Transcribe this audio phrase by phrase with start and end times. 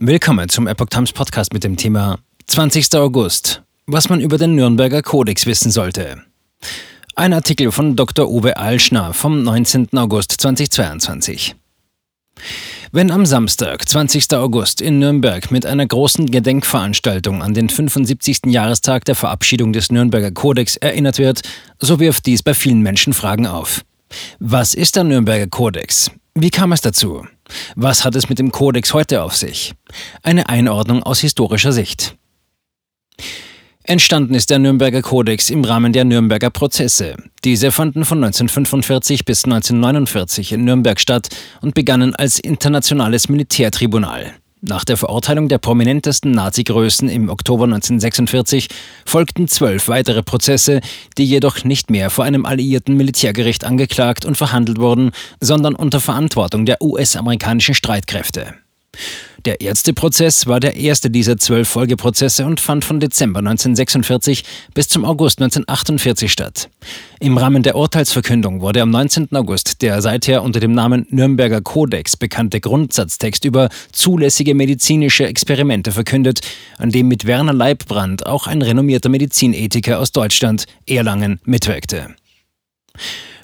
[0.00, 2.94] Willkommen zum Epoch Times Podcast mit dem Thema 20.
[2.94, 3.64] August.
[3.86, 6.22] Was man über den Nürnberger Kodex wissen sollte.
[7.16, 8.30] Ein Artikel von Dr.
[8.30, 9.88] Uwe Alschner vom 19.
[9.96, 11.56] August 2022.
[12.92, 14.34] Wenn am Samstag, 20.
[14.34, 18.42] August, in Nürnberg mit einer großen Gedenkveranstaltung an den 75.
[18.46, 21.42] Jahrestag der Verabschiedung des Nürnberger Kodex erinnert wird,
[21.80, 23.84] so wirft dies bei vielen Menschen Fragen auf.
[24.38, 26.12] Was ist der Nürnberger Kodex?
[26.36, 27.26] Wie kam es dazu?
[27.76, 29.74] Was hat es mit dem Kodex heute auf sich?
[30.22, 32.16] Eine Einordnung aus historischer Sicht.
[33.88, 37.16] Entstanden ist der Nürnberger Kodex im Rahmen der Nürnberger Prozesse.
[37.42, 41.28] Diese fanden von 1945 bis 1949 in Nürnberg statt
[41.62, 44.34] und begannen als internationales Militärtribunal.
[44.60, 48.68] Nach der Verurteilung der prominentesten Nazi-Größen im Oktober 1946
[49.06, 50.80] folgten zwölf weitere Prozesse,
[51.16, 56.66] die jedoch nicht mehr vor einem alliierten Militärgericht angeklagt und verhandelt wurden, sondern unter Verantwortung
[56.66, 58.54] der US-amerikanischen Streitkräfte.
[59.48, 65.06] Der Ärzteprozess war der erste dieser zwölf Folgeprozesse und fand von Dezember 1946 bis zum
[65.06, 66.68] August 1948 statt.
[67.18, 69.34] Im Rahmen der Urteilsverkündung wurde am 19.
[69.34, 76.42] August der seither unter dem Namen Nürnberger Kodex bekannte Grundsatztext über zulässige medizinische Experimente verkündet,
[76.76, 82.14] an dem mit Werner Leibbrand auch ein renommierter Medizinethiker aus Deutschland, Erlangen, mitwirkte.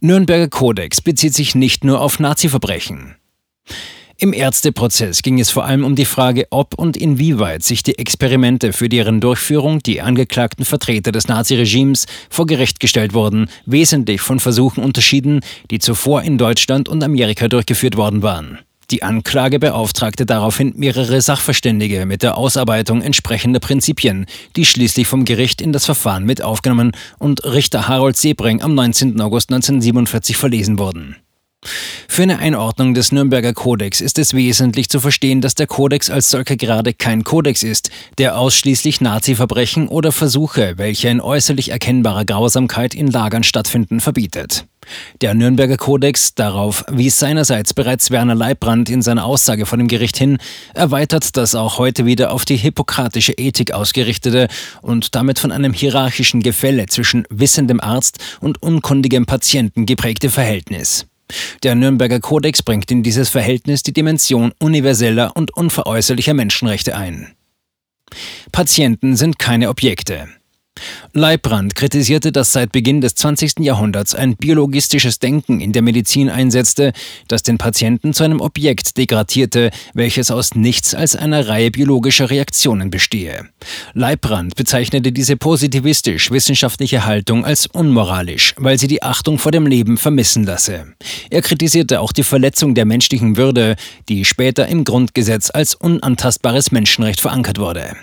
[0.00, 3.14] Nürnberger Kodex bezieht sich nicht nur auf Nazi-Verbrechen.
[4.18, 8.72] Im Ärzteprozess ging es vor allem um die Frage, ob und inwieweit sich die Experimente,
[8.72, 14.82] für deren Durchführung die angeklagten Vertreter des Naziregimes vor Gericht gestellt wurden, wesentlich von Versuchen
[14.82, 18.58] unterschieden, die zuvor in Deutschland und Amerika durchgeführt worden waren.
[18.90, 25.60] Die Anklage beauftragte daraufhin mehrere Sachverständige mit der Ausarbeitung entsprechender Prinzipien, die schließlich vom Gericht
[25.60, 29.20] in das Verfahren mit aufgenommen und Richter Harold Sebring am 19.
[29.20, 31.16] August 1947 verlesen wurden.
[32.08, 36.30] Für eine Einordnung des Nürnberger Kodex ist es wesentlich zu verstehen, dass der Kodex als
[36.30, 42.94] solcher gerade kein Kodex ist, der ausschließlich Nazi-Verbrechen oder Versuche, welche in äußerlich erkennbarer Grausamkeit
[42.94, 44.66] in Lagern stattfinden, verbietet.
[45.20, 50.16] Der Nürnberger Kodex, darauf wies seinerseits bereits Werner Leibbrand in seiner Aussage vor dem Gericht
[50.16, 50.38] hin,
[50.74, 54.48] erweitert das auch heute wieder auf die hippokratische Ethik ausgerichtete
[54.82, 61.06] und damit von einem hierarchischen Gefälle zwischen wissendem Arzt und unkundigem Patienten geprägte Verhältnis.
[61.62, 67.34] Der Nürnberger Kodex bringt in dieses Verhältnis die Dimension universeller und unveräußerlicher Menschenrechte ein.
[68.52, 70.28] Patienten sind keine Objekte.
[71.12, 73.60] Leibbrand kritisierte, dass seit Beginn des 20.
[73.60, 76.92] Jahrhunderts ein biologistisches Denken in der Medizin einsetzte,
[77.28, 82.90] das den Patienten zu einem Objekt degradierte, welches aus nichts als einer Reihe biologischer Reaktionen
[82.90, 83.48] bestehe.
[83.94, 90.44] Leibbrand bezeichnete diese positivistisch-wissenschaftliche Haltung als unmoralisch, weil sie die Achtung vor dem Leben vermissen
[90.44, 90.86] lasse.
[91.30, 93.76] Er kritisierte auch die Verletzung der menschlichen Würde,
[94.08, 97.96] die später im Grundgesetz als unantastbares Menschenrecht verankert wurde.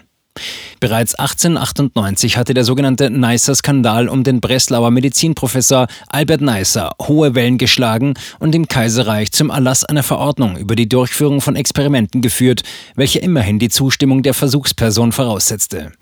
[0.80, 8.16] Bereits 1898 hatte der sogenannte Neisser-Skandal um den Breslauer Medizinprofessor Albert Neisser hohe Wellen geschlagen
[8.40, 12.64] und im Kaiserreich zum Erlass einer Verordnung über die Durchführung von Experimenten geführt,
[12.96, 15.94] welche immerhin die Zustimmung der Versuchsperson voraussetzte.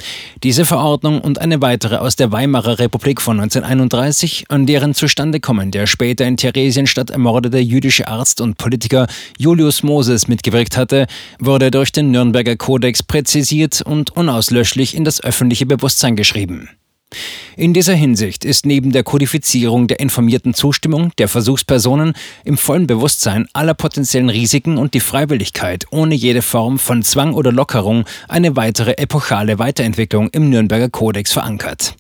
[0.42, 5.86] Diese Verordnung und eine weitere aus der Weimarer Republik von 1931, an deren Zustandekommen der
[5.86, 9.06] später in Theresienstadt ermordete jüdische Arzt und Politiker
[9.38, 11.06] Julius Moses mitgewirkt hatte,
[11.40, 16.70] wurde durch den Nürnberger Kodex präzisiert und unauslöschlich in das öffentliche Bewusstsein geschrieben.
[17.58, 22.14] In dieser Hinsicht ist neben der Kodifizierung der informierten Zustimmung der Versuchspersonen
[22.46, 27.52] im vollen Bewusstsein aller potenziellen Risiken und die Freiwilligkeit ohne jede Form von Zwang oder
[27.52, 31.96] Lockerung eine weitere epochale Weiterentwicklung im Nürnberger Kodex verankert.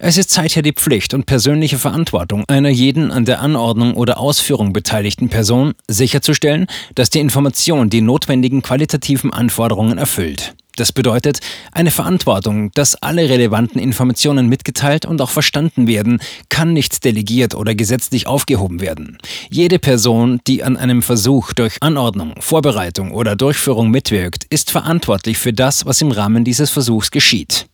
[0.00, 4.72] Es ist seither die Pflicht und persönliche Verantwortung einer jeden an der Anordnung oder Ausführung
[4.72, 10.54] beteiligten Person, sicherzustellen, dass die Information die notwendigen qualitativen Anforderungen erfüllt.
[10.76, 11.40] Das bedeutet
[11.72, 17.74] eine Verantwortung, dass alle relevanten Informationen mitgeteilt und auch verstanden werden, kann nicht delegiert oder
[17.74, 19.18] gesetzlich aufgehoben werden.
[19.50, 25.52] Jede Person, die an einem Versuch durch Anordnung, Vorbereitung oder Durchführung mitwirkt, ist verantwortlich für
[25.52, 27.66] das, was im Rahmen dieses Versuchs geschieht.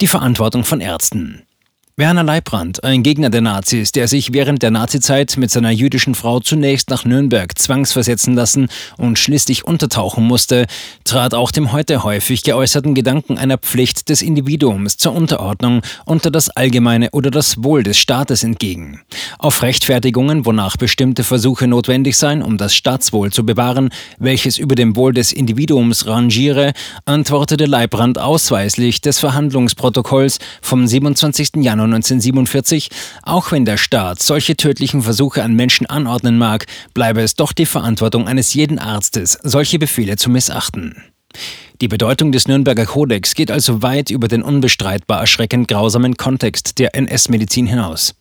[0.00, 1.45] Die Verantwortung von Ärzten.
[1.98, 6.40] Werner Leibrand, ein Gegner der Nazis, der sich während der Nazizeit mit seiner jüdischen Frau
[6.40, 10.66] zunächst nach Nürnberg zwangsversetzen lassen und schließlich untertauchen musste,
[11.04, 16.50] trat auch dem heute häufig geäußerten Gedanken einer Pflicht des Individuums zur Unterordnung unter das
[16.50, 19.00] Allgemeine oder das Wohl des Staates entgegen.
[19.38, 23.88] Auf Rechtfertigungen, wonach bestimmte Versuche notwendig seien, um das Staatswohl zu bewahren,
[24.18, 26.74] welches über dem Wohl des Individuums rangiere,
[27.06, 31.52] antwortete Leibrand ausweislich des Verhandlungsprotokolls vom 27.
[31.62, 32.90] Januar Januar 1947,
[33.22, 37.66] auch wenn der Staat solche tödlichen Versuche an Menschen anordnen mag, bleibe es doch die
[37.66, 41.02] Verantwortung eines jeden Arztes, solche Befehle zu missachten.
[41.80, 46.94] Die Bedeutung des Nürnberger Kodex geht also weit über den unbestreitbar erschreckend grausamen Kontext der
[46.94, 48.14] NS-Medizin hinaus.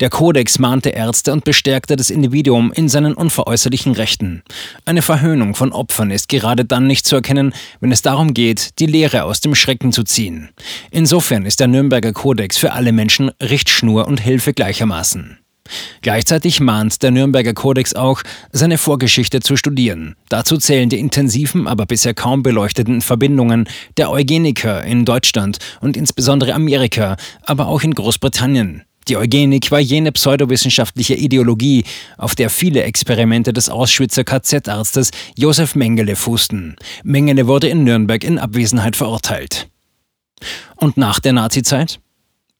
[0.00, 4.42] Der Kodex mahnte Ärzte und bestärkte das Individuum in seinen unveräußerlichen Rechten.
[4.84, 8.86] Eine Verhöhnung von Opfern ist gerade dann nicht zu erkennen, wenn es darum geht, die
[8.86, 10.50] Lehre aus dem Schrecken zu ziehen.
[10.90, 15.38] Insofern ist der Nürnberger Kodex für alle Menschen Richtschnur und Hilfe gleichermaßen.
[16.00, 18.22] Gleichzeitig mahnt der Nürnberger Kodex auch,
[18.52, 20.14] seine Vorgeschichte zu studieren.
[20.28, 26.54] Dazu zählen die intensiven, aber bisher kaum beleuchteten Verbindungen der Eugeniker in Deutschland und insbesondere
[26.54, 28.82] Amerika, aber auch in Großbritannien.
[29.08, 31.84] Die Eugenik war jene pseudowissenschaftliche Ideologie,
[32.18, 36.76] auf der viele Experimente des Auschwitzer KZ-Arztes Josef Mengele fußten.
[37.04, 39.68] Mengele wurde in Nürnberg in Abwesenheit verurteilt.
[40.76, 42.00] Und nach der Nazizeit?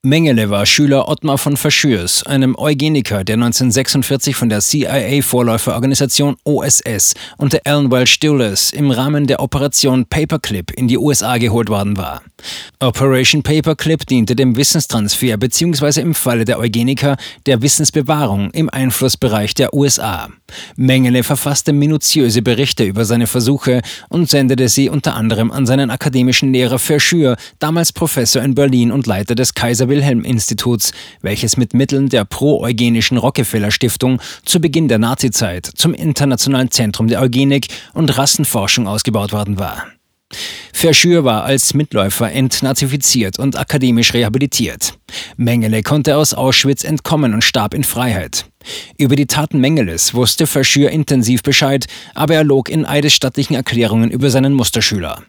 [0.04, 7.58] Mengele war Schüler Ottmar von Verschürs, einem Eugeniker, der 1946 von der CIA-Vorläuferorganisation OSS unter
[7.64, 12.22] Alan Welch Dulles im Rahmen der Operation Paperclip in die USA geholt worden war.
[12.78, 16.00] Operation Paperclip diente dem Wissenstransfer bzw.
[16.00, 17.16] im Falle der Eugeniker
[17.46, 20.28] der Wissensbewahrung im Einflussbereich der USA.
[20.76, 26.52] Mengele verfasste minutiöse Berichte über seine Versuche und sendete sie unter anderem an seinen akademischen
[26.52, 30.92] Lehrer Verschür, damals Professor in Berlin und Leiter des Kaiser Wilhelm-Instituts,
[31.22, 37.68] welches mit Mitteln der pro-eugenischen Rockefeller-Stiftung zu Beginn der Nazizeit zum Internationalen Zentrum der Eugenik
[37.94, 39.86] und Rassenforschung ausgebaut worden war.
[40.72, 44.97] Verschür war als Mitläufer entnazifiziert und akademisch rehabilitiert.
[45.38, 48.46] Mengele konnte aus Auschwitz entkommen und starb in Freiheit.
[48.98, 54.30] Über die Taten Mengeles wusste Verschür intensiv Bescheid, aber er log in eidesstattlichen Erklärungen über
[54.30, 55.22] seinen Musterschüler.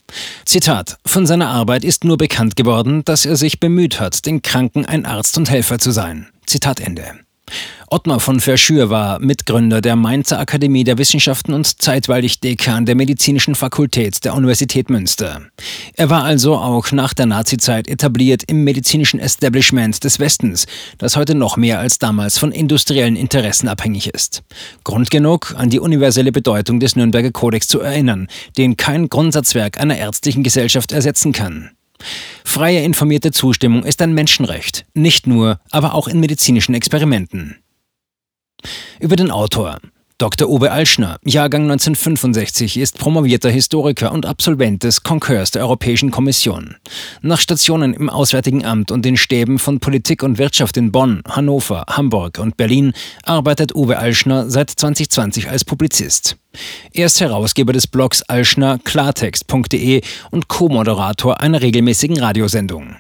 [0.46, 4.84] Zitat: Von seiner Arbeit ist nur bekannt geworden, dass er sich bemüht hat, den Kranken
[4.84, 6.28] ein Arzt und Helfer zu sein.
[6.48, 7.04] Zitat Ende.
[7.92, 13.56] Ottmar von Verschür war Mitgründer der Mainzer Akademie der Wissenschaften und zeitweilig Dekan der Medizinischen
[13.56, 15.42] Fakultät der Universität Münster.
[15.96, 20.68] Er war also auch nach der Nazizeit etabliert im medizinischen Establishment des Westens,
[21.00, 24.44] das heute noch mehr als damals von industriellen Interessen abhängig ist.
[24.84, 29.98] Grund genug, an die universelle Bedeutung des Nürnberger Kodex zu erinnern, den kein Grundsatzwerk einer
[29.98, 31.72] ärztlichen Gesellschaft ersetzen kann.
[32.44, 37.58] Freie informierte Zustimmung ist ein Menschenrecht, nicht nur, aber auch in medizinischen Experimenten.
[39.00, 39.80] Über den Autor.
[40.20, 40.50] Dr.
[40.50, 46.76] Uwe Alschner, Jahrgang 1965, ist promovierter Historiker und Absolvent des Konkurs der Europäischen Kommission.
[47.22, 51.86] Nach Stationen im Auswärtigen Amt und den Stäben von Politik und Wirtschaft in Bonn, Hannover,
[51.90, 52.92] Hamburg und Berlin
[53.24, 56.36] arbeitet Uwe Alschner seit 2020 als Publizist.
[56.92, 60.02] Er ist Herausgeber des Blogs alschnerklartext.de
[60.32, 62.98] und Co-Moderator einer regelmäßigen Radiosendung.